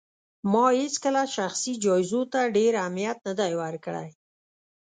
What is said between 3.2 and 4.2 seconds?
نه دی ورکړی